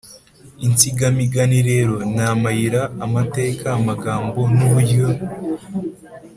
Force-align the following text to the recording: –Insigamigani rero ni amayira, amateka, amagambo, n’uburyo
–Insigamigani 0.65 1.59
rero 1.69 1.95
ni 2.13 2.21
amayira, 2.31 2.81
amateka, 3.05 3.65
amagambo, 3.77 4.39
n’uburyo 4.55 5.07